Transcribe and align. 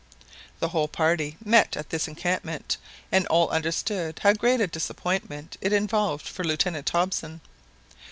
The 0.59 0.69
whole 0.69 0.87
party 0.87 1.37
met 1.45 1.77
at 1.77 1.91
this 1.91 2.07
encampment, 2.07 2.77
and 3.11 3.27
all 3.27 3.49
understood 3.51 4.17
how 4.23 4.33
great 4.33 4.59
a 4.59 4.65
disappointment 4.65 5.57
it 5.61 5.71
involved 5.73 6.27
for 6.27 6.43
Lieutenant 6.43 6.89
Hobson. 6.89 7.39